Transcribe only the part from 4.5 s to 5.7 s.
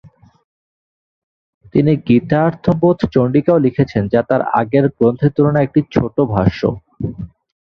আগের গ্রন্থের তুলনায়